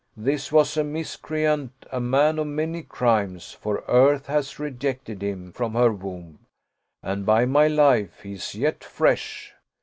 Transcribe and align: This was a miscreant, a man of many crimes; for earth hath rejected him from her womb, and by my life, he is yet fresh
This 0.17 0.51
was 0.51 0.77
a 0.77 0.83
miscreant, 0.83 1.73
a 1.91 1.99
man 1.99 2.39
of 2.39 2.47
many 2.47 2.81
crimes; 2.81 3.51
for 3.51 3.83
earth 3.87 4.25
hath 4.25 4.57
rejected 4.57 5.21
him 5.21 5.51
from 5.51 5.73
her 5.73 5.91
womb, 5.91 6.39
and 7.03 7.23
by 7.23 7.45
my 7.45 7.67
life, 7.67 8.21
he 8.21 8.33
is 8.33 8.55
yet 8.55 8.83
fresh 8.83 9.53